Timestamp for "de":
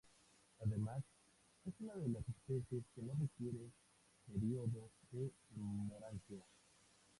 1.93-2.09, 5.11-5.29